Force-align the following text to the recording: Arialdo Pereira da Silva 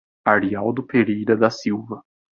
Arialdo 0.25 0.81
Pereira 0.81 1.37
da 1.37 1.51
Silva 1.51 2.03